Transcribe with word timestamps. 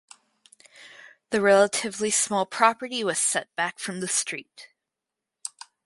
The 1.29 1.41
relatively 1.41 2.09
small 2.09 2.47
property 2.47 3.03
was 3.03 3.19
set 3.19 3.55
back 3.55 3.77
from 3.77 3.99
the 3.99 4.07
street. 4.07 4.69